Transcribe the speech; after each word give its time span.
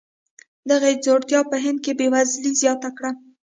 دغې 0.69 0.91
ځوړتیا 1.03 1.41
په 1.51 1.57
هند 1.63 1.79
کې 1.85 1.91
بېوزلي 1.99 2.51
زیاته 2.61 2.89
کړه. 2.97 3.11